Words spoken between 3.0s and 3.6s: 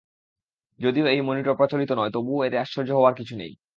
কিছু নেই।